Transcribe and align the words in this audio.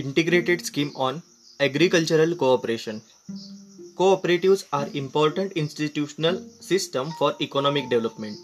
integrated 0.00 0.64
scheme 0.64 0.92
on 0.96 1.22
agricultural 1.60 2.34
cooperation. 2.34 3.02
Cooperatives 3.96 4.64
are 4.72 4.88
important 4.94 5.52
institutional 5.52 6.40
system 6.60 7.10
for 7.18 7.34
economic 7.40 7.90
development. 7.90 8.36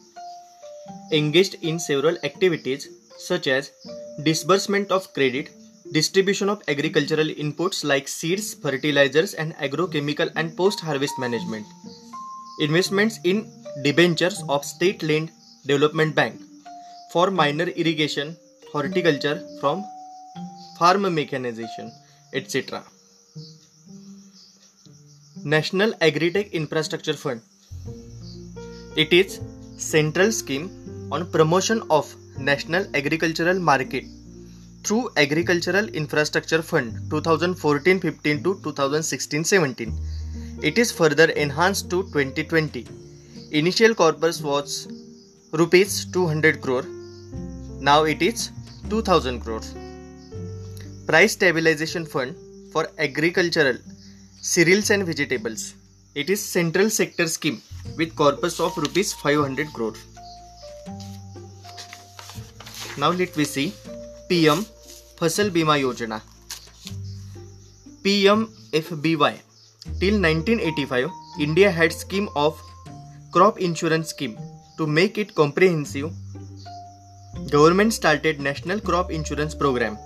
Engaged 1.12 1.56
in 1.62 1.78
several 1.78 2.16
activities 2.22 2.88
such 3.18 3.46
as 3.46 3.72
disbursement 4.22 4.90
of 4.90 5.12
credit, 5.14 5.50
distribution 5.92 6.48
of 6.48 6.62
agricultural 6.68 7.26
inputs 7.26 7.84
like 7.84 8.06
seeds, 8.06 8.54
fertilizers 8.54 9.34
and 9.34 9.56
agrochemical 9.56 10.30
and 10.36 10.56
post-harvest 10.56 11.18
management. 11.18 11.66
Investments 12.60 13.18
in 13.24 13.50
debentures 13.82 14.42
of 14.48 14.64
state 14.64 15.02
land 15.02 15.30
development 15.66 16.14
bank 16.14 16.40
for 17.12 17.30
minor 17.30 17.64
irrigation, 17.64 18.36
horticulture 18.72 19.42
from 19.60 19.84
farm 20.78 21.12
mechanization 21.12 21.90
etcetera 22.32 22.82
national 25.36 25.94
agritech 26.02 26.54
infrastructure 26.54 27.16
fund. 27.16 27.40
It 28.98 29.14
is 29.14 29.38
central 29.82 30.30
scheme 30.32 30.68
on 31.14 31.24
promotion 31.32 31.80
of 31.90 32.14
national 32.40 32.86
agricultural 32.96 33.58
market 33.62 34.14
through 34.86 34.98
agricultural 35.18 35.90
infrastructure 35.96 36.60
fund 36.62 36.98
2014-15 37.12 38.42
to 38.44 38.54
2016-17 38.66 40.64
it 40.64 40.78
is 40.78 40.92
further 40.94 41.30
enhance 41.38 41.84
to 41.90 42.02
2020 42.16 42.84
initial 43.52 43.94
corpus 43.94 44.40
was 44.42 44.78
rupees 45.52 45.96
two 46.12 46.26
hundred 46.26 46.60
crore 46.62 46.86
now 47.84 48.06
it 48.06 48.22
is 48.22 48.48
two 48.90 49.02
thousand 49.02 49.42
crores 49.42 49.74
Price 51.06 51.34
Stabilization 51.34 52.04
Fund 52.04 52.34
for 52.72 52.88
Agricultural 52.98 53.76
Cereals 54.40 54.90
and 54.90 55.06
Vegetables. 55.06 55.74
It 56.16 56.30
is 56.30 56.42
central 56.44 56.90
sector 56.90 57.28
scheme 57.28 57.62
with 57.96 58.16
corpus 58.16 58.58
of 58.58 58.76
rupees 58.76 59.12
500 59.12 59.68
crore. 59.72 59.94
Now 62.98 63.10
let 63.12 63.36
we 63.36 63.44
see 63.44 63.72
PM 64.28 64.64
Fasal 65.20 65.50
Bima 65.50 65.76
Yojana. 65.80 66.20
PMFBY. 68.02 69.34
Till 70.00 70.20
1985, 70.20 71.08
India 71.38 71.70
had 71.70 71.92
scheme 71.92 72.28
of 72.34 72.60
crop 73.30 73.60
insurance 73.60 74.08
scheme. 74.08 74.36
To 74.78 74.88
make 74.88 75.18
it 75.18 75.36
comprehensive, 75.36 76.10
government 77.48 77.94
started 77.94 78.40
National 78.40 78.80
Crop 78.80 79.12
Insurance 79.12 79.54
Program, 79.54 79.96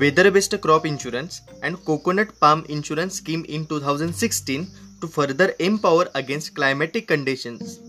weather-based 0.00 0.54
crop 0.64 0.86
insurance 0.86 1.42
and 1.62 1.84
coconut 1.84 2.30
palm 2.40 2.64
insurance 2.68 3.14
scheme 3.20 3.44
in 3.48 3.66
2016 3.66 4.66
to 5.00 5.06
further 5.06 5.48
empower 5.58 6.08
against 6.14 6.54
climatic 6.54 7.06
conditions. 7.06 7.80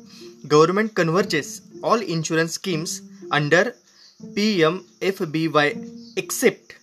Government 0.48 0.94
converges 0.95 1.62
all 1.84 2.02
insurance 2.02 2.54
schemes 2.54 3.02
under 3.32 3.76
PMFBY 4.36 5.67
except 6.17 6.76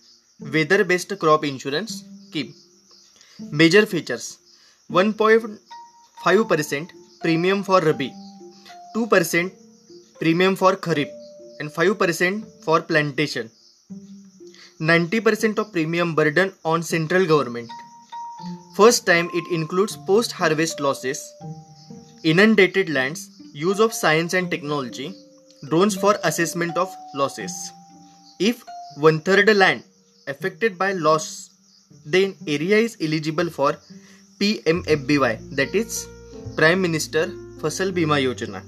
weather 0.53 0.83
based 0.83 1.17
crop 1.19 1.43
insurance 1.45 2.03
scheme. 2.29 2.53
Major 3.51 3.85
features 3.85 4.39
1.5% 4.91 6.89
premium 7.21 7.63
for 7.63 7.79
Rabi, 7.81 8.11
2% 8.95 9.51
premium 10.19 10.55
for 10.55 10.75
Kharif, 10.75 11.09
and 11.59 11.69
5% 11.69 12.45
for 12.63 12.81
plantation. 12.81 13.51
90% 14.81 15.57
of 15.59 15.73
premium 15.73 16.15
burden 16.15 16.53
on 16.63 16.81
central 16.81 17.25
government. 17.25 17.69
First 18.77 19.05
time 19.05 19.29
it 19.33 19.43
includes 19.51 19.97
post 20.07 20.31
harvest 20.31 20.79
losses, 20.79 21.21
inundated 22.23 22.89
lands, 22.89 23.29
use 23.53 23.81
of 23.81 23.93
science 23.93 24.33
and 24.33 24.49
technology, 24.49 25.13
drones 25.67 25.97
for 25.97 26.15
assessment 26.23 26.77
of 26.77 26.89
losses. 27.13 27.51
If 28.39 28.63
one 28.95 29.19
third 29.19 29.53
land 29.53 29.83
affected 30.27 30.77
by 30.77 30.93
loss, 30.93 31.49
then 32.05 32.35
area 32.47 32.77
is 32.77 32.95
eligible 33.01 33.49
for 33.49 33.77
PMFBY, 34.39 35.55
that 35.57 35.75
is 35.75 36.07
Prime 36.55 36.81
Minister 36.81 37.27
Fasal 37.59 37.91
Bima 37.91 38.21
Yojana. 38.23 38.63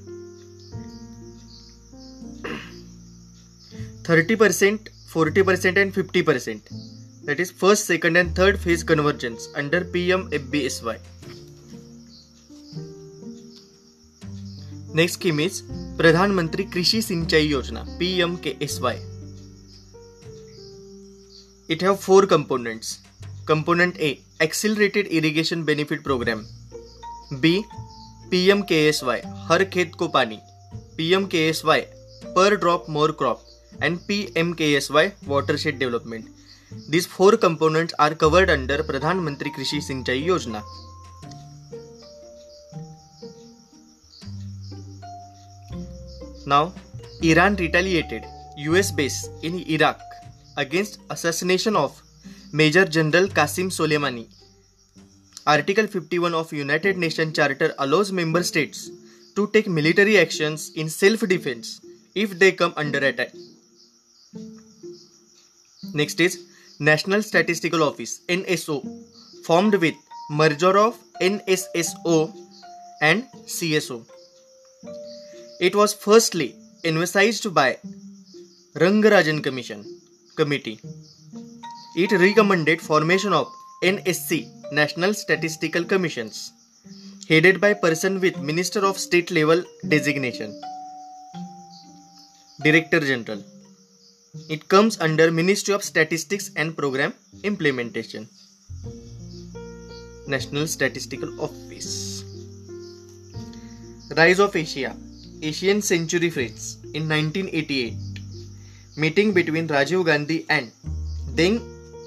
30%, 4.04 4.90
40% 5.14 5.78
and 5.78 5.94
50%. 5.94 7.26
That 7.26 7.40
is 7.40 7.52
first, 7.52 7.86
second 7.86 8.16
and 8.16 8.34
third 8.36 8.60
phase 8.60 8.84
convergence 8.84 9.50
under 9.56 9.82
PMFBSY. 9.82 10.98
Next 14.94 15.14
scheme 15.14 15.40
is 15.40 15.62
Pradhan 15.98 16.34
Mantri 16.38 16.70
Krishi 16.72 17.00
Sinchai 17.10 17.44
Yojana 17.50 17.84
PMKSY. 18.00 18.98
It 21.70 21.82
have 21.82 22.00
four 22.00 22.26
components. 22.26 23.00
Component 23.46 24.00
A 24.00 24.20
Accelerated 24.40 25.08
Irrigation 25.08 25.64
Benefit 25.64 26.04
Program. 26.04 26.46
B 27.40 27.64
PMKSY 28.30 29.24
Har 29.48 29.60
Khet 29.60 29.96
Ko 29.96 30.10
Pani. 30.10 30.42
PMKSY 30.98 31.86
Per 32.36 32.58
Drop 32.58 32.90
More 32.90 33.14
Crop 33.14 33.42
and 33.80 34.00
PMKSY 34.00 35.14
Watershed 35.26 35.80
Development. 35.80 36.28
These 36.90 37.06
four 37.06 37.38
components 37.38 37.94
are 38.00 38.14
covered 38.16 38.50
under 38.50 38.78
Pradhan 38.84 39.20
Mantri 39.20 39.54
Krishi 39.54 39.80
Sinchai 39.82 40.26
Yojana. 40.26 40.64
Now, 46.46 46.74
Iran 47.22 47.56
retaliated 47.56 48.26
US 48.58 48.92
base 48.92 49.30
in 49.42 49.60
Iraq 49.70 50.00
against 50.58 51.00
assassination 51.10 51.76
of 51.76 52.02
Major 52.52 52.86
General 52.86 53.28
Qasim 53.28 53.68
Soleimani. 53.72 54.28
Article 55.48 55.88
51 55.88 56.34
of 56.34 56.52
United 56.54 56.98
Nations 56.98 57.36
Charter 57.36 57.74
allows 57.80 58.12
member 58.12 58.44
states 58.44 58.90
to 59.36 59.48
take 59.48 59.68
military 59.68 60.18
actions 60.18 60.72
in 60.76 60.90
self-defense 60.90 61.82
if 62.16 62.38
they 62.38 62.52
come 62.52 62.74
under 62.76 63.00
attack. 63.00 63.32
Next 65.94 66.20
is 66.20 66.40
National 66.80 67.22
Statistical 67.22 67.84
Office 67.84 68.22
NSO 68.30 68.76
formed 69.46 69.76
with 69.76 69.96
merger 70.30 70.78
of 70.78 70.98
NSSO 71.22 72.34
and 73.02 73.26
CSO. 73.46 74.06
It 75.60 75.76
was 75.76 75.94
firstly 75.94 76.56
emphasized 76.86 77.54
by 77.54 77.78
Rangarajan 78.76 79.44
Commission 79.44 79.84
Committee. 80.38 80.80
It 81.96 82.12
recommended 82.14 82.82
formation 82.82 83.34
of 83.34 83.48
NSC 83.84 84.48
National 84.72 85.14
Statistical 85.14 85.84
Commissions 85.84 86.54
headed 87.28 87.60
by 87.60 87.74
person 87.74 88.22
with 88.22 88.40
Minister 88.40 88.86
of 88.86 88.98
State 88.98 89.30
level 89.30 89.64
designation 89.88 90.60
Director 92.64 93.02
General. 93.02 93.44
It 94.34 94.70
comes 94.70 94.98
under 95.02 95.30
Ministry 95.30 95.74
of 95.74 95.84
Statistics 95.84 96.52
and 96.56 96.78
Program 96.78 97.14
Implementation. 97.44 98.30
National 100.26 100.68
Statistical 100.68 101.36
Office. 101.42 102.24
Rise 104.16 104.40
of 104.40 104.56
Asia. 104.56 104.96
Asian 105.42 105.82
Century 105.82 106.30
Friends 106.30 106.78
in 106.94 107.10
1988. 107.10 107.94
Meeting 108.96 109.34
between 109.34 109.68
Rajiv 109.68 110.06
Gandhi 110.06 110.46
and 110.50 110.72
Deng 111.36 111.60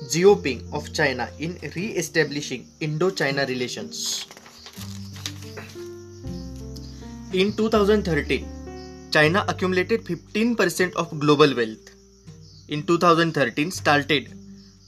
Xiaoping 0.08 0.72
of 0.72 0.94
China 0.94 1.28
in 1.38 1.58
re-establishing 1.76 2.66
Indo-China 2.80 3.44
relations. 3.44 4.24
In 7.34 7.52
2013, 7.52 8.48
China 9.10 9.44
accumulated 9.46 10.04
15% 10.04 10.94
of 10.94 11.20
global 11.20 11.54
wealth. 11.54 11.93
In 12.68 12.82
2013, 12.84 13.70
started 13.70 14.32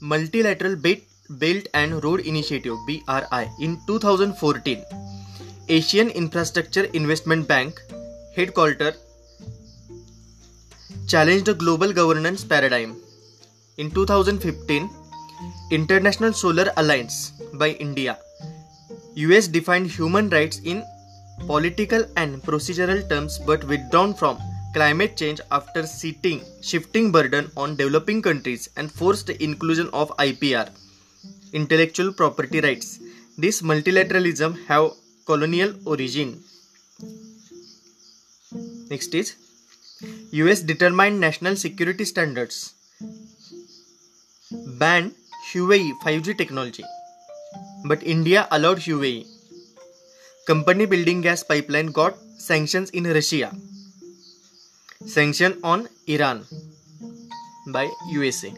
Multilateral 0.01 0.75
Belt 0.75 1.67
and 1.75 2.03
Road 2.03 2.21
Initiative 2.21 2.75
(BRI). 2.87 3.49
In 3.59 3.79
2014, 3.85 4.83
Asian 5.69 6.09
Infrastructure 6.09 6.85
Investment 6.85 7.47
Bank 7.47 7.79
headquarter 8.35 8.95
challenged 11.07 11.45
the 11.45 11.53
global 11.53 11.93
governance 11.93 12.43
paradigm. 12.43 12.95
In 13.77 13.91
2015, 13.91 14.89
International 15.69 16.33
Solar 16.33 16.71
Alliance 16.77 17.33
by 17.53 17.69
India, 17.73 18.17
US 19.13 19.47
defined 19.47 19.91
human 19.91 20.29
rights 20.31 20.61
in 20.63 20.83
political 21.45 22.03
and 22.15 22.41
procedural 22.41 23.07
terms 23.07 23.37
but 23.37 23.63
withdrawn 23.65 24.15
from 24.15 24.39
climate 24.73 25.17
change 25.17 25.41
after 25.51 25.85
seating, 25.85 26.41
shifting 26.61 27.11
burden 27.11 27.49
on 27.57 27.75
developing 27.75 28.21
countries 28.21 28.69
and 28.77 28.91
forced 28.91 29.29
inclusion 29.29 29.89
of 29.93 30.09
IPR, 30.17 30.69
intellectual 31.53 32.13
property 32.13 32.61
rights. 32.61 32.99
This 33.37 33.61
multilateralism 33.61 34.65
have 34.67 34.91
colonial 35.25 35.73
origin. 35.85 36.43
Next 38.89 39.13
is 39.13 39.35
US 40.31 40.61
determined 40.61 41.19
national 41.19 41.55
security 41.55 42.05
standards. 42.05 42.73
Banned 44.79 45.13
Huawei 45.51 45.91
5G 46.03 46.37
technology. 46.37 46.83
But 47.85 48.03
India 48.03 48.47
allowed 48.51 48.77
Huawei. 48.77 49.25
Company 50.45 50.85
building 50.85 51.21
gas 51.21 51.43
pipeline 51.43 51.87
got 51.87 52.15
sanctions 52.37 52.89
in 52.91 53.05
Russia. 53.05 53.51
Sanction 55.07 55.57
on 55.63 55.87
Iran 56.07 56.43
by 57.67 57.89
USA. 58.11 58.51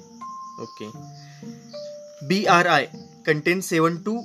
Okay. 0.60 0.90
BRI 2.28 2.90
contains 3.24 3.68
72 3.68 4.24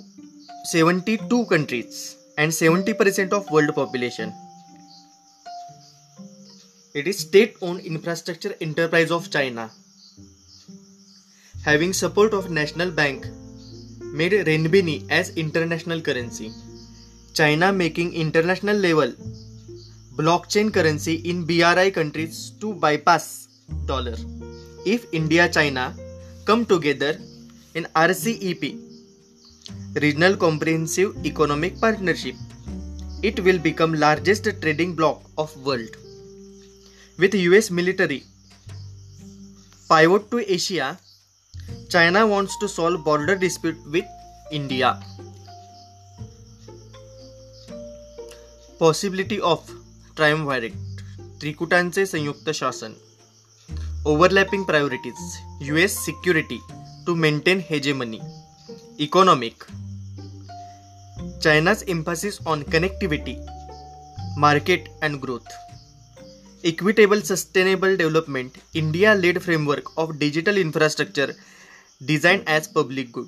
72 0.72 1.44
countries 1.46 2.16
and 2.38 2.50
70% 2.50 3.32
of 3.32 3.50
world 3.50 3.74
population. 3.74 4.32
It 6.94 7.06
is 7.06 7.18
state-owned 7.18 7.80
infrastructure 7.80 8.54
enterprise 8.62 9.10
of 9.10 9.30
China. 9.30 9.70
Having 11.66 11.92
support 11.92 12.32
of 12.32 12.50
National 12.50 12.90
Bank 12.90 13.26
made 14.00 14.32
renminbi 14.32 15.04
as 15.10 15.36
international 15.36 16.00
currency. 16.00 16.52
China 17.34 17.70
making 17.72 18.14
international 18.14 18.76
level 18.76 19.12
blockchain 20.16 20.72
currency 20.72 21.14
in 21.30 21.44
BRI 21.44 21.90
countries 21.90 22.50
to 22.60 22.74
bypass 22.74 23.48
dollar. 23.86 24.16
If 24.86 25.06
India 25.12 25.48
China 25.48 25.94
come 26.44 26.64
together 26.66 27.18
in 27.74 27.86
RCEP 27.96 28.78
regional 30.02 30.36
comprehensive 30.36 31.14
economic 31.24 31.80
partnership 31.80 32.34
it 33.22 33.40
will 33.40 33.58
become 33.58 33.94
largest 33.94 34.48
trading 34.60 34.94
bloc 34.94 35.22
of 35.38 35.56
world 35.64 35.96
with 37.18 37.34
US 37.34 37.70
military 37.70 38.22
pivot 39.88 40.30
to 40.32 40.40
Asia 40.56 40.98
China 41.88 42.26
wants 42.26 42.58
to 42.58 42.68
solve 42.68 43.04
border 43.04 43.36
dispute 43.36 43.78
with 43.86 44.04
India 44.50 45.00
possibility 48.78 49.40
of 49.40 49.70
triumvirate 50.16 50.72
त्रिकुटांचे 51.40 52.06
संयुक्त 52.06 52.50
शासन. 52.54 52.92
Overlapping 54.06 54.62
priorities 54.62 55.66
U 55.68 55.76
S 55.76 55.96
security 56.04 56.58
to 57.06 57.14
maintain 57.14 57.60
hegemony 57.70 58.18
economic 59.04 59.64
China's 61.42 61.82
emphasis 61.88 62.38
on 62.46 62.62
connectivity 62.72 63.34
market 64.38 64.88
and 65.02 65.16
growth 65.22 65.52
equitable 66.64 67.20
sustainable 67.20 67.96
development 67.96 68.58
India 68.74 69.14
lead 69.14 69.38
framework 69.38 69.90
of 69.98 70.10
digital 70.18 70.58
infrastructure 70.58 71.32
design 72.00 72.42
as 72.46 72.68
public 72.74 73.10
good 73.10 73.26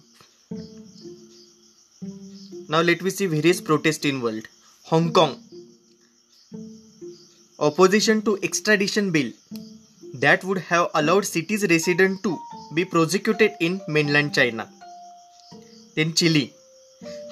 now 2.71 2.83
let 2.83 3.03
we 3.03 3.11
see 3.11 3.27
various 3.27 3.61
protest 3.61 4.07
in 4.07 4.21
world 4.21 4.47
हाँगकाँग 4.87 5.46
opposition 7.59 8.23
to 8.23 8.39
extradition 8.43 9.11
bill 9.11 9.33
that 10.15 10.45
would 10.45 10.59
have 10.59 10.89
allowed 10.95 11.25
cities 11.25 11.67
resident 11.69 12.23
to 12.23 12.39
be 12.75 12.85
prosecuted 12.85 13.53
in 13.61 13.81
mainland 13.89 14.35
China. 14.35 14.69
Then 15.95 16.15
Chile, 16.15 16.53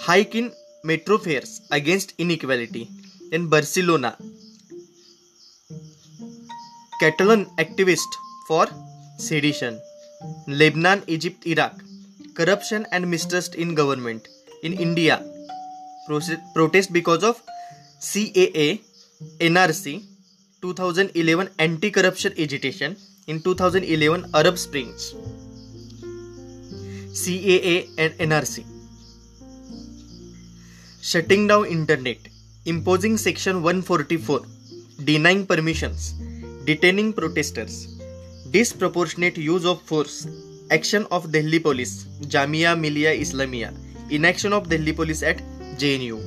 hike 0.01 0.35
in 0.35 0.53
metro 0.83 1.19
fares 1.19 1.61
against 1.71 2.15
inequality. 2.19 2.89
Then 3.31 3.49
Barcelona, 3.49 4.17
Catalan 7.01 7.47
activist 7.59 8.07
for 8.47 8.67
sedition. 9.19 9.81
Lebanon, 10.47 11.03
Egypt, 11.07 11.47
Iraq, 11.47 11.75
corruption 12.35 12.87
and 12.93 13.11
mistrust 13.11 13.55
in 13.55 13.75
government. 13.75 14.29
In 14.63 14.73
India, 14.73 15.23
protest 16.55 16.93
because 16.93 17.23
of 17.23 17.43
CAA, 18.01 18.81
NRC, 19.39 20.03
2011 20.65 21.51
anti-corruption 21.59 22.33
agitation 22.45 22.97
in 23.27 23.41
2011 23.47 24.31
Arab 24.41 24.57
Springs 24.65 25.03
CAA 27.23 27.75
and 28.05 28.15
NRC 28.29 28.65
shutting 31.11 31.47
down 31.51 31.67
internet 31.77 32.31
imposing 32.75 33.19
section 33.25 33.63
144 33.63 34.41
denying 35.11 35.43
permissions 35.53 36.07
detaining 36.71 37.13
protesters 37.19 37.75
disproportionate 38.57 39.37
use 39.37 39.67
of 39.73 39.83
force 39.91 40.17
action 40.79 41.07
of 41.19 41.31
Delhi 41.37 41.61
police 41.69 41.95
Jamia 42.37 42.73
Millia 42.87 43.13
Islamia 43.27 43.71
inaction 44.21 44.55
of 44.61 44.71
Delhi 44.75 44.95
police 45.03 45.23
at 45.33 45.45
JNU 45.83 46.19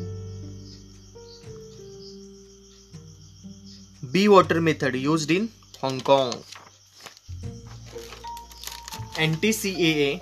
Be 4.12 4.27
water 4.30 4.62
method 4.62 4.95
used 4.95 5.31
in 5.31 5.50
Hong 5.81 6.00
Kong. 6.01 6.33
Anti-CAA 9.18 10.21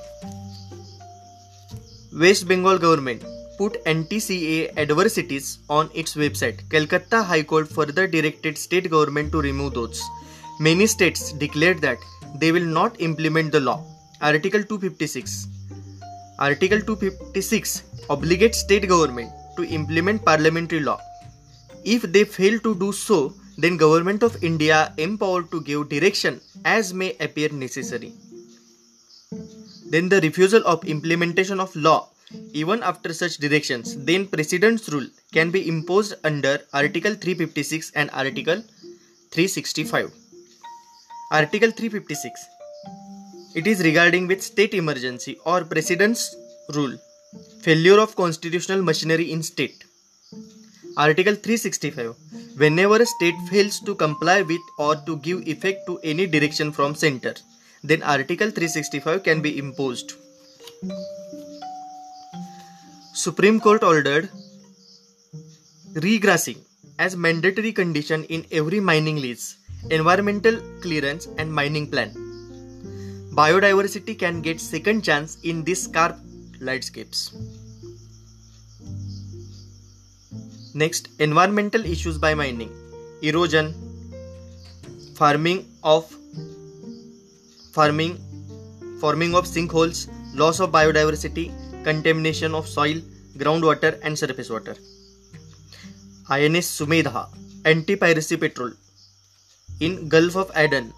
West 2.14 2.48
Bengal 2.48 2.80
government 2.80 3.24
put 3.58 3.78
anti-CAA 3.86 4.76
adversities 4.78 5.60
on 5.70 5.90
its 5.94 6.16
website. 6.16 6.68
Calcutta 6.70 7.22
High 7.22 7.44
Court 7.44 7.68
further 7.68 8.08
directed 8.08 8.58
state 8.58 8.90
government 8.90 9.32
to 9.34 9.42
remove 9.42 9.74
those. 9.74 10.02
Many 10.60 10.88
states 10.88 11.32
declared 11.34 11.82
that 11.82 11.98
they 12.40 12.52
will 12.52 12.66
not 12.66 13.00
implement 13.00 13.52
the 13.52 13.60
law. 13.60 13.84
Article 14.22 14.64
256 14.64 15.48
Article 16.40 16.82
256 16.82 17.84
obligates 18.10 18.56
state 18.56 18.88
government 18.88 19.30
to 19.58 19.64
implement 19.66 20.26
parliamentary 20.26 20.80
law. 20.80 21.00
If 21.84 22.02
they 22.04 22.24
fail 22.24 22.60
to 22.60 22.74
do 22.76 22.92
so, 22.92 23.34
then 23.58 23.78
government 23.78 24.24
of 24.24 24.44
India 24.44 24.94
empowered 24.98 25.52
to 25.52 25.62
give 25.62 25.90
direction 25.90 26.42
as 26.64 26.94
may 26.94 27.16
appear 27.20 27.50
necessary. 27.50 28.14
Then 29.88 30.10
the 30.10 30.22
refusal 30.22 30.64
of 30.66 30.84
implementation 30.86 31.60
of 31.60 31.76
law 31.76 32.10
even 32.54 32.82
after 32.84 33.14
such 33.14 33.38
directions, 33.38 33.96
then 34.06 34.28
President's 34.28 34.90
rule 34.90 35.08
can 35.32 35.52
be 35.52 35.68
imposed 35.68 36.16
under 36.24 36.60
Article 36.74 37.14
356 37.14 37.92
and 37.96 38.10
Article 38.12 38.64
365. 39.32 40.12
Article 41.32 41.72
356 41.72 42.46
It 43.56 43.68
is 43.68 43.84
regarding 43.84 44.28
with 44.28 44.42
state 44.42 44.74
emergency 44.74 45.38
or 45.46 45.64
President's 45.64 46.36
rule, 46.74 46.98
failure 47.62 48.00
of 48.00 48.16
constitutional 48.16 48.82
machinery 48.82 49.32
in 49.32 49.44
state. 49.44 49.85
Article 50.98 51.36
365 51.36 52.16
Whenever 52.58 52.96
a 53.02 53.06
state 53.06 53.36
fails 53.50 53.80
to 53.82 53.96
comply 53.96 54.42
with 54.42 54.62
or 54.78 54.96
to 54.96 55.18
give 55.18 55.46
effect 55.46 55.86
to 55.88 56.00
any 56.04 56.26
direction 56.26 56.72
from 56.72 56.96
center, 56.96 57.34
then 57.84 58.02
Article 58.02 58.50
365 58.50 59.24
can 59.24 59.42
be 59.42 59.58
imposed. 59.58 60.14
Supreme 63.14 63.60
Court 63.60 63.84
ordered 63.84 64.30
regrassing 65.96 66.58
as 67.00 67.16
mandatory 67.16 67.74
condition 67.74 68.24
in 68.26 68.46
every 68.52 68.80
mining 68.80 69.18
lease, 69.18 69.58
environmental 69.90 70.60
clearance 70.82 71.28
and 71.38 71.54
mining 71.54 71.90
plan. 71.90 72.14
Biodiversity 73.34 74.18
can 74.18 74.42
get 74.42 74.62
second 74.62 75.04
chance 75.04 75.38
in 75.44 75.64
these 75.66 75.84
scarp 75.84 76.18
landscapes. 76.62 77.36
Next, 80.78 81.08
environmental 81.20 81.86
issues 81.86 82.18
by 82.18 82.36
mining, 82.36 82.70
erosion, 83.22 83.74
farming 85.16 85.66
of 85.84 86.14
farming, 87.72 88.20
forming 89.00 89.36
of 89.36 89.46
sinkholes, 89.46 90.10
loss 90.34 90.60
of 90.60 90.72
biodiversity, 90.72 91.54
contamination 91.86 92.54
of 92.54 92.68
soil, 92.68 93.00
groundwater 93.38 93.98
and 94.04 94.20
surface 94.20 94.50
water. 94.50 94.76
INS 96.30 96.68
Sumedha, 96.68 97.30
anti-piracy 97.64 98.36
patrol 98.36 98.72
in 99.80 100.10
Gulf 100.10 100.36
of 100.36 100.52
Aden. 100.58 100.94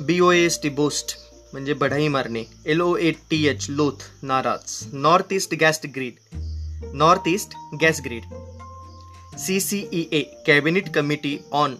BOAST 0.00 0.74
boast 0.74 1.23
म्हणजे 1.54 1.74
बढाई 1.80 2.06
मारणे. 2.08 2.42
L 2.66 2.80
O 2.80 2.94
A 2.96 3.10
T 3.30 3.36
H 3.48 3.66
loath, 3.70 4.02
नाराज़. 4.22 4.72
North 4.92 5.32
east 5.32 5.54
gas 5.60 5.80
grid 5.94 6.94
north 6.94 7.28
east 7.28 7.54
gas 7.82 8.00
grid 8.04 8.22
C 9.38 9.58
C 9.60 9.78
E 9.92 10.00
A 10.12 10.22
cabinet 10.46 10.88
committee 10.94 11.36
on 11.52 11.76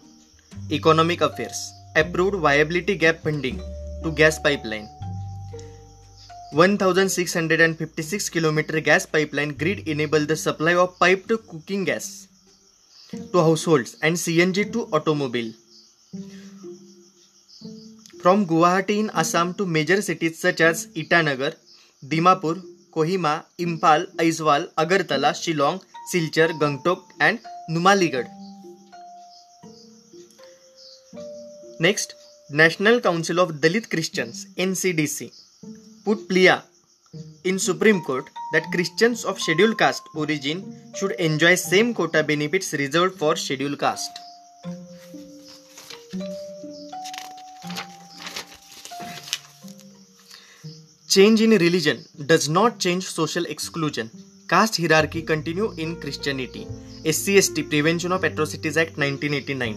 economic 0.73 1.23
affairs 1.23 1.63
approved 1.97 2.35
viability 2.43 2.95
gap 2.95 3.25
funding 3.25 3.59
to 4.05 4.11
gas 4.19 4.39
pipeline 4.45 4.87
one 6.55 6.77
thousand 6.81 7.11
six 7.11 7.37
hundred 7.37 7.63
and 7.63 7.75
fifty 7.77 8.03
six 8.03 8.31
kilometer 8.31 8.79
gas 8.87 9.07
pipeline 9.07 9.53
grid 9.61 9.89
enable 9.89 10.27
the 10.27 10.33
supply 10.39 10.75
of 10.75 10.99
pipe 11.01 11.29
to 11.29 11.37
cooking 11.51 11.85
gas 11.87 12.11
to 13.33 13.39
households 13.39 13.97
and 14.03 14.17
C 14.17 14.41
N 14.41 14.53
G 14.53 14.63
to 14.63 14.89
automobile 14.93 15.53
From 18.25 18.47
Guwahati 18.47 18.95
in 19.01 19.11
Assam 19.11 19.53
to 19.57 19.67
major 19.67 20.01
cities 20.01 20.39
such 20.39 20.63
as 20.63 20.87
Itanagar, 20.97 21.57
Dimapur, 22.03 22.55
Kohima, 22.91 23.45
Imphal, 23.59 24.07
Aizawl, 24.17 24.73
Agartala, 24.79 25.33
Shillong, 25.41 25.83
Silchar, 26.11 26.49
Gangtok 26.59 27.03
and 27.21 27.39
Numaligarh. 27.69 28.27
Next, 31.81 32.15
National 32.49 32.99
Council 33.03 33.41
of 33.41 33.57
Dalit 33.61 33.91
Christians 33.91 34.47
NCDC 34.57 35.31
put 36.07 36.27
plea 36.27 36.61
in 37.45 37.59
Supreme 37.59 38.01
Court 38.01 38.31
that 38.55 38.73
Christians 38.73 39.27
of 39.27 39.39
scheduled 39.39 39.77
caste 39.77 40.09
origin 40.15 40.65
should 40.95 41.13
enjoy 41.13 41.57
same 41.57 41.93
quota 41.93 42.23
benefits 42.23 42.73
reserved 42.73 43.19
for 43.19 43.37
scheduled 43.37 43.79
caste. 43.79 44.24
Change 51.15 51.43
in 51.43 51.51
religion 51.51 51.99
does 52.27 52.49
not 52.49 52.81
change 52.81 53.05
social 53.07 53.45
exclusion. 53.45 54.11
Caste 54.49 54.79
hierarchy 54.79 55.23
continue 55.23 55.73
in 55.83 55.95
Christianity. 56.01 56.67
SCST 57.05 57.69
Prevention 57.71 58.11
of 58.11 58.25
Atrocities 58.25 58.77
Act 58.77 58.99
1989. 58.99 59.77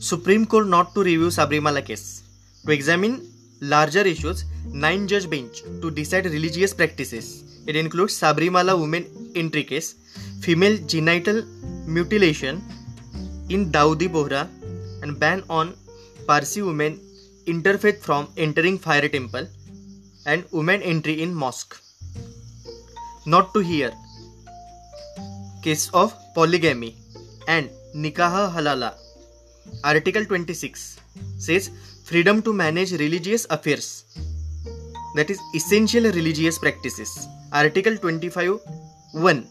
Supreme 0.00 0.46
Court 0.46 0.66
not 0.66 0.94
to 0.94 1.02
review 1.02 1.26
Sabarimala 1.26 1.84
case. 1.84 2.22
To 2.64 2.72
examine 2.72 3.20
larger 3.60 4.00
issues, 4.00 4.46
nine 4.64 5.06
judge 5.06 5.28
bench 5.28 5.60
to 5.82 5.90
decide 5.90 6.24
religious 6.24 6.72
practices. 6.72 7.44
It 7.66 7.76
includes 7.76 8.18
Sabarimala 8.18 8.80
women 8.80 9.04
entry 9.34 9.64
case, 9.64 9.94
female 10.40 10.78
genital 10.86 11.42
mutilation 11.86 12.62
in 13.50 13.70
Dawoodi 13.70 14.08
Bohra, 14.08 14.48
and 15.02 15.20
ban 15.20 15.44
on 15.50 15.74
Parsi 16.26 16.62
women 16.62 16.98
interfaith 17.46 18.00
from 18.00 18.28
entering 18.36 18.78
fire 18.78 19.08
temple 19.08 19.46
and 20.26 20.44
women 20.50 20.82
entry 20.82 21.22
in 21.22 21.34
mosque. 21.34 21.76
Not 23.26 23.52
to 23.54 23.60
hear. 23.60 23.92
Case 25.62 25.90
of 25.92 26.14
polygamy 26.34 26.96
and 27.48 27.70
nikah 27.94 28.52
halala. 28.52 28.94
Article 29.84 30.24
26 30.24 31.00
says 31.38 31.70
freedom 32.04 32.42
to 32.42 32.52
manage 32.52 32.92
religious 32.92 33.46
affairs. 33.50 34.04
That 35.14 35.30
is 35.30 35.40
essential 35.54 36.04
religious 36.04 36.58
practices. 36.58 37.26
Article 37.52 37.96
25 37.96 38.60
1 39.12 39.46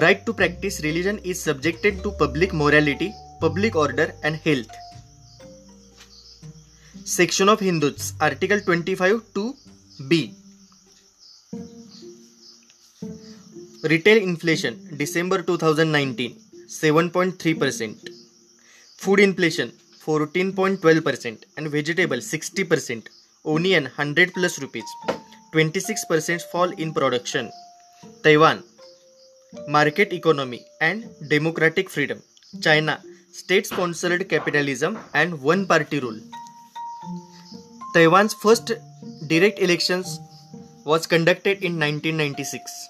right 0.00 0.24
to 0.24 0.32
practice 0.32 0.80
religion 0.82 1.18
is 1.22 1.38
subjected 1.38 2.02
to 2.02 2.10
public 2.12 2.54
morality 2.54 3.12
public 3.40 3.76
order 3.76 4.14
and 4.22 4.36
health 4.36 4.70
section 7.04 7.48
of 7.48 7.60
hindus 7.60 8.14
article 8.20 8.60
25 8.60 9.20
2 9.34 9.54
b 10.08 10.34
retail 13.92 14.18
inflation 14.30 14.74
december 15.04 15.42
2019 15.42 16.36
7.3% 16.68 18.10
food 19.02 19.20
inflation 19.20 19.72
14.12% 20.04 21.44
and 21.56 21.68
vegetable 21.68 22.16
60%, 22.16 23.06
onion 23.46 23.84
100 23.84 24.34
plus 24.34 24.60
rupees, 24.60 24.84
26% 25.54 26.42
fall 26.50 26.70
in 26.72 26.92
production. 26.92 27.50
Taiwan 28.24 28.64
market 29.68 30.12
economy 30.12 30.64
and 30.80 31.08
democratic 31.28 31.88
freedom. 31.88 32.20
China 32.60 33.00
state 33.30 33.66
sponsored 33.66 34.28
capitalism 34.28 34.98
and 35.14 35.40
one 35.40 35.66
party 35.66 36.00
rule. 36.00 36.18
Taiwan's 37.94 38.32
first 38.32 38.72
direct 39.26 39.58
elections 39.58 40.18
was 40.86 41.06
conducted 41.06 41.62
in 41.62 41.78
1996. 41.78 42.88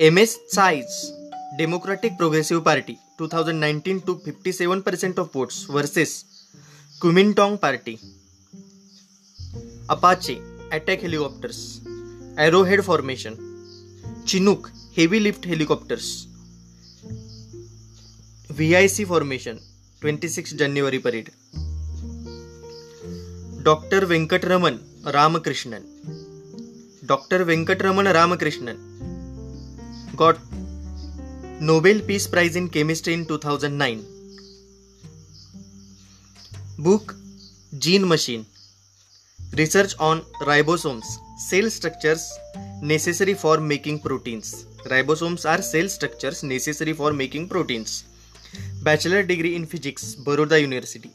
MS 0.00 0.38
Tsai's 0.48 1.12
Democratic 1.58 2.16
Progressive 2.16 2.64
Party 2.64 2.98
2019 3.18 4.00
took 4.00 4.24
57% 4.24 5.18
of 5.18 5.30
votes 5.32 5.64
versus 5.64 6.24
Kuomintang 7.00 7.60
Party. 7.60 7.98
Apache 9.90 10.40
attack 10.70 11.02
helicopters, 11.02 11.82
Arrowhead 12.38 12.82
formation, 12.82 13.36
Chinook 14.24 14.70
heavy 14.96 15.20
lift 15.20 15.44
helicopters, 15.44 16.28
VIC 18.48 19.06
formation 19.06 19.60
26 20.00 20.52
January 20.52 20.98
parade. 20.98 21.30
Doctor 23.62 24.04
Venkatraman 24.04 24.78
Ramakrishnan. 25.06 25.82
Doctor 27.04 27.42
Venkatraman 27.42 28.08
Ramakrishnan. 28.08 28.76
Got 30.14 30.36
Nobel 31.62 32.00
peace 32.06 32.26
prize 32.26 32.56
in 32.56 32.68
chemistry 32.68 33.14
in 33.14 33.24
2009 33.24 34.00
book, 36.80 37.12
gene 37.74 38.04
machine. 38.04 38.46
Research 39.54 39.94
on 40.00 40.22
ribosomes, 40.42 41.18
cell 41.50 41.70
structures 41.70 42.28
necessary 42.82 43.34
for 43.34 43.60
making 43.60 43.98
proteins. 43.98 44.66
Ribosomes 44.86 45.46
are 45.46 45.60
cell 45.60 45.88
structures 45.88 46.44
necessary 46.44 46.92
for 46.92 47.12
making 47.12 47.48
proteins. 47.48 48.04
Bachelor 48.82 49.22
degree 49.22 49.54
in 49.54 49.64
physics, 49.64 50.16
Baroda 50.20 50.56
university. 50.56 51.10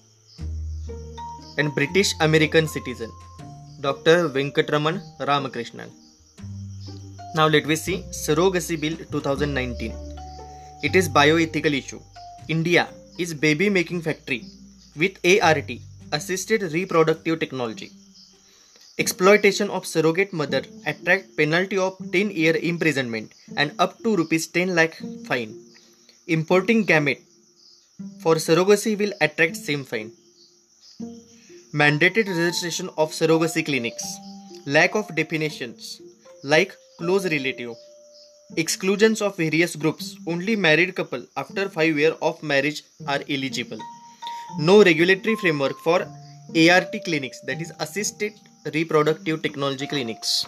And 1.58 1.74
British 1.74 2.14
American 2.20 2.68
citizen, 2.68 3.12
Dr. 3.82 4.30
Venkatraman 4.30 5.02
Ramakrishnan. 5.20 5.90
Now 7.36 7.48
let 7.48 7.66
me 7.66 7.76
see 7.76 8.04
Surrogacy 8.12 8.80
Bill 8.80 8.96
2019. 9.12 9.94
It 10.84 10.96
is 10.96 11.10
bioethical 11.10 11.74
issue. 11.74 12.00
India 12.48 12.88
is 13.18 13.34
baby 13.34 13.70
making 13.70 14.02
factory 14.02 14.44
with 14.96 15.18
ART 15.26 15.72
assisted 16.12 16.62
reproductive 16.74 17.40
technology. 17.40 17.92
Exploitation 19.00 19.70
of 19.70 19.86
surrogate 19.86 20.34
mother 20.34 20.62
attract 20.86 21.36
penalty 21.38 21.78
of 21.78 21.98
10 22.12 22.32
year 22.32 22.56
imprisonment 22.56 23.34
and 23.56 23.72
up 23.78 23.98
to 24.04 24.16
rupees 24.16 24.48
10 24.48 24.74
lakh 24.76 24.96
fine. 25.28 25.54
Importing 26.28 26.86
gamete 26.86 27.22
for 28.22 28.36
surrogacy 28.36 28.98
will 28.98 29.14
attract 29.22 29.56
same 29.56 29.84
fine. 29.84 30.12
Mandated 31.74 32.28
registration 32.28 32.90
of 32.98 33.12
surrogacy 33.12 33.66
clinics. 33.66 34.04
Lack 34.66 34.96
of 34.96 35.14
definitions 35.16 36.02
like 36.42 36.74
close 36.98 37.26
relative 37.26 37.76
Exclusions 38.56 39.22
of 39.22 39.36
various 39.36 39.76
groups. 39.76 40.16
Only 40.26 40.56
married 40.56 40.96
couple 40.96 41.26
after 41.36 41.68
5 41.68 41.98
years 41.98 42.16
of 42.22 42.42
marriage 42.42 42.84
are 43.06 43.20
eligible. 43.30 43.80
No 44.58 44.82
regulatory 44.82 45.36
framework 45.36 45.78
for 45.80 46.08
ART 46.56 46.96
clinics 47.04 47.42
that 47.42 47.62
is 47.62 47.74
assisted 47.82 48.32
reproductive 48.74 49.42
technology 49.42 49.88
clinics. 49.88 50.46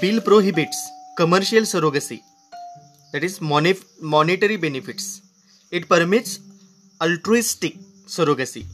Bill 0.00 0.20
prohibits 0.20 0.78
commercial 1.16 1.62
surrogacy 1.62 2.20
that 3.12 3.24
is 3.24 3.40
monetary 3.40 4.56
benefits. 4.56 5.20
It 5.72 5.88
permits 5.88 6.38
altruistic 7.00 7.74
surrogacy, 8.06 8.66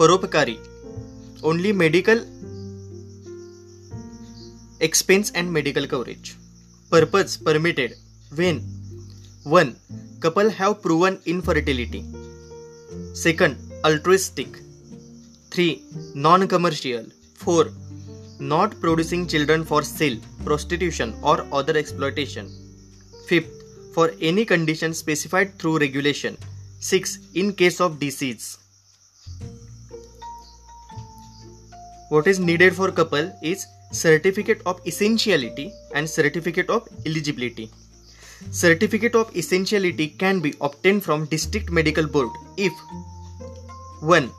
paropakari, 0.00 0.58
only 1.42 1.72
medical 1.84 2.20
expense 4.80 5.30
and 5.34 5.52
medical 5.52 5.86
coverage 5.92 6.36
purpose 6.90 7.36
permitted 7.36 7.94
when 8.34 8.60
1. 9.44 9.76
Couple 10.20 10.50
have 10.50 10.82
proven 10.82 11.18
infertility. 11.26 12.04
Second, 13.14 13.56
altruistic. 13.84 14.48
3. 15.50 15.82
Non 16.14 16.46
commercial. 16.46 17.04
4. 17.34 17.66
Not 18.40 18.80
producing 18.80 19.26
children 19.26 19.64
for 19.64 19.82
sale, 19.82 20.18
prostitution, 20.44 21.14
or 21.22 21.46
other 21.52 21.76
exploitation. 21.76 22.46
5th, 23.28 23.94
for 23.94 24.12
any 24.20 24.44
condition 24.44 24.92
specified 24.94 25.58
through 25.58 25.78
regulation. 25.78 26.36
6. 26.80 27.18
In 27.34 27.52
case 27.52 27.80
of 27.80 27.98
disease. 27.98 28.58
What 32.10 32.26
is 32.26 32.38
needed 32.40 32.74
for 32.74 32.90
couple 32.90 33.30
is 33.42 33.66
certificate 33.92 34.62
of 34.64 34.80
essentiality 34.86 35.72
and 35.94 36.08
certificate 36.08 36.70
of 36.70 36.88
eligibility. 37.04 37.70
Certificate 38.50 39.14
of 39.14 39.34
essentiality 39.36 40.08
can 40.08 40.40
be 40.40 40.54
obtained 40.62 41.04
from 41.04 41.26
district 41.26 41.70
medical 41.70 42.06
board 42.06 42.30
if 42.56 42.72
1 44.00 44.30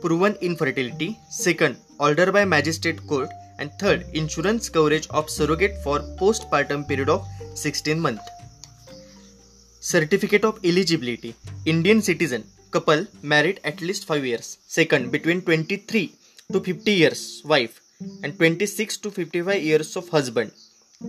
proven 0.00 0.36
infertility 0.40 1.16
second 1.30 1.76
order 2.00 2.32
by 2.32 2.44
magistrate 2.44 3.06
court 3.06 3.30
and 3.58 3.70
third 3.78 4.04
insurance 4.14 4.68
coverage 4.68 5.06
of 5.10 5.30
surrogate 5.30 5.76
for 5.84 6.00
postpartum 6.20 6.86
period 6.88 7.08
of 7.08 7.24
16 7.54 8.00
months. 8.00 8.24
Certificate 9.80 10.44
of 10.44 10.58
eligibility. 10.64 11.34
Indian 11.66 12.02
citizen 12.02 12.44
couple 12.72 13.06
married 13.22 13.60
at 13.62 13.80
least 13.80 14.06
5 14.06 14.26
years. 14.26 14.58
Second 14.66 15.12
between 15.12 15.40
23 15.42 16.12
to 16.52 16.60
50 16.60 16.92
years 16.92 17.42
wife 17.44 17.80
and 18.22 18.36
26 18.36 18.98
to 18.98 19.10
55 19.10 19.62
years 19.62 19.96
of 19.96 20.08
husband. 20.08 20.52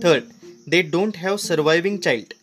Third, 0.00 0.30
they 0.66 0.82
don't 0.82 1.16
have 1.16 1.40
surviving 1.40 2.00
child 2.00 2.34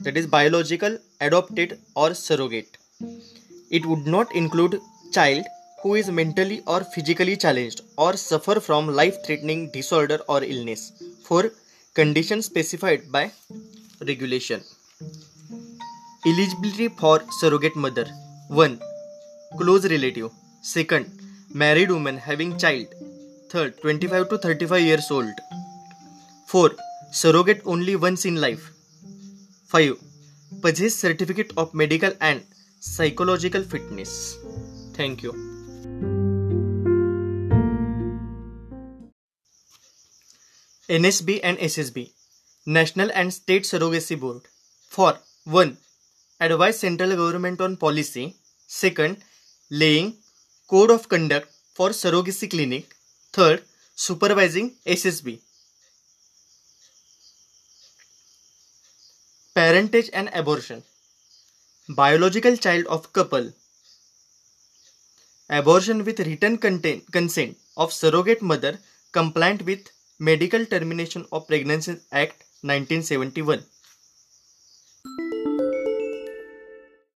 that 0.00 0.16
is 0.16 0.26
biological, 0.26 0.98
adopted 1.20 1.78
or 1.94 2.14
surrogate. 2.14 2.78
It 3.70 3.84
would 3.86 4.06
not 4.06 4.34
include 4.34 4.80
child 5.12 5.44
who 5.82 5.94
is 5.94 6.10
mentally 6.10 6.62
or 6.66 6.84
physically 6.84 7.36
challenged 7.36 7.80
or 7.96 8.16
suffer 8.16 8.60
from 8.60 8.88
life-threatening 8.88 9.70
disorder 9.70 10.18
or 10.28 10.42
illness 10.42 10.92
for 11.24 11.50
conditions 11.94 12.46
specified 12.46 13.10
by 13.10 13.30
regulation. 14.06 14.62
Eligibility 16.26 16.88
for 16.88 17.22
surrogate 17.40 17.76
mother 17.76 18.06
1. 18.48 18.80
Close 19.58 19.88
relative. 19.88 20.30
Second, 20.60 21.06
married 21.62 21.90
woman 21.90 22.16
having 22.18 22.56
child 22.58 22.86
Third, 23.48 23.80
25 23.80 24.28
to 24.30 24.38
35 24.38 24.82
years 24.82 25.10
old. 25.10 25.32
4. 26.48 26.70
Surrogate 27.12 27.62
only 27.64 27.94
once 27.94 28.24
in 28.24 28.40
life. 28.40 28.72
5. 29.68 29.96
Possess 30.62 30.96
certificate 30.96 31.52
of 31.56 31.72
medical 31.72 32.12
and 32.20 32.42
psychological 32.80 33.62
fitness. 33.62 34.36
Thank 34.94 35.22
you. 35.22 35.32
NSB 40.88 41.40
and 41.42 41.58
SSB 41.58 42.10
National 42.66 43.10
and 43.14 43.32
State 43.32 43.62
Surrogacy 43.62 44.18
Board 44.18 44.42
for 44.88 45.18
1. 45.44 45.76
Advise 46.40 46.80
central 46.80 47.10
government 47.16 47.60
on 47.60 47.76
policy. 47.76 48.34
Second, 48.66 49.18
laying 49.70 50.16
code 50.70 50.90
of 50.90 51.06
conduct 51.06 51.48
for 51.76 51.92
surrogacy 51.92 52.46
clinic 52.46 52.94
third 53.34 53.60
supervising 53.98 54.70
S 54.86 55.06
SSB 55.06 55.38
parentage 59.56 60.10
and 60.14 60.28
abortion 60.34 60.82
biological 61.88 62.56
child 62.58 62.86
of 62.96 63.06
couple 63.14 63.52
abortion 65.50 66.00
with 66.02 66.20
return 66.28 66.56
consent 66.56 67.56
of 67.78 67.92
surrogate 67.92 68.42
mother 68.44 68.78
compliant 69.14 69.62
with 69.62 69.92
medical 70.20 70.64
termination 70.66 71.24
of 71.32 71.46
pregnancy 71.46 71.92
act 72.22 72.42
1971 72.64 73.58